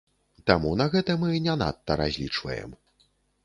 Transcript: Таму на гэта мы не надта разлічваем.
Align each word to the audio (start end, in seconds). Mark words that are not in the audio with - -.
Таму 0.51 0.71
на 0.79 0.87
гэта 0.93 1.17
мы 1.25 1.29
не 1.49 1.55
надта 1.65 2.01
разлічваем. 2.05 2.69